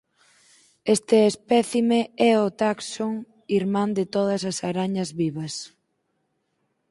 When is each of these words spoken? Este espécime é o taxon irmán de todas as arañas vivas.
Este 0.95 1.17
espécime 1.31 1.99
é 2.31 2.33
o 2.45 2.47
taxon 2.61 3.13
irmán 3.59 3.89
de 3.97 4.05
todas 4.15 4.41
as 4.51 4.57
arañas 4.69 5.09
vivas. 5.21 5.53